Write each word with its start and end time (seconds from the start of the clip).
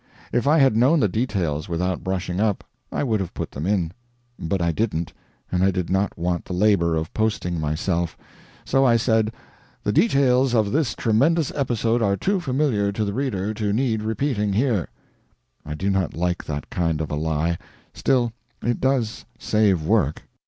If 0.31 0.47
I 0.47 0.57
had 0.57 0.75
known 0.75 0.99
the 0.99 1.07
details 1.07 1.69
without 1.69 2.03
brushing 2.03 2.39
up, 2.39 2.63
I 2.91 3.03
would 3.03 3.19
have 3.19 3.35
put 3.35 3.51
them 3.51 3.67
in; 3.67 3.91
but 4.39 4.59
I 4.59 4.71
didn't, 4.71 5.13
and 5.51 5.63
I 5.63 5.69
did 5.69 5.91
not 5.91 6.17
want 6.17 6.45
the 6.45 6.55
labor 6.55 6.95
of 6.95 7.13
posting 7.13 7.59
myself; 7.61 8.17
so 8.65 8.83
I 8.83 8.95
said, 8.97 9.31
"The 9.83 9.91
details 9.91 10.55
of 10.55 10.71
this 10.71 10.95
tremendous 10.95 11.51
episode 11.53 12.01
are 12.01 12.17
too 12.17 12.39
familiar 12.39 12.91
to 12.91 13.05
the 13.05 13.13
reader 13.13 13.53
to 13.53 13.71
need 13.71 14.01
repeating 14.01 14.53
here." 14.53 14.87
I 15.67 15.75
do 15.75 15.91
not 15.91 16.15
like 16.15 16.45
that 16.45 16.71
kind 16.71 16.99
of 16.99 17.11
a 17.11 17.15
lie; 17.15 17.59
still, 17.93 18.33
it 18.63 18.81
does 18.81 19.25
save 19.37 19.83
work. 19.83 20.23